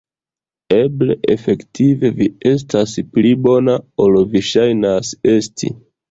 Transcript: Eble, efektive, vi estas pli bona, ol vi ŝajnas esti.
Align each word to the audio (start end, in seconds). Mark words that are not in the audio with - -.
Eble, 0.75 1.15
efektive, 1.33 2.09
vi 2.21 2.27
estas 2.51 2.93
pli 3.17 3.33
bona, 3.47 3.75
ol 4.07 4.17
vi 4.31 4.41
ŝajnas 4.47 5.13
esti. 5.35 5.71